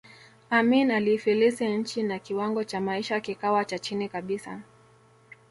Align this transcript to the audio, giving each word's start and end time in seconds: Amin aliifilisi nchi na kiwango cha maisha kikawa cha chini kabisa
Amin 0.49 0.91
aliifilisi 0.91 1.67
nchi 1.67 2.03
na 2.03 2.19
kiwango 2.19 2.63
cha 2.63 2.81
maisha 2.81 3.19
kikawa 3.21 3.65
cha 3.65 3.79
chini 3.79 4.09
kabisa 4.09 4.61